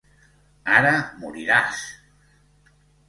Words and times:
Ara 0.77 0.93
moriràs! 1.23 1.85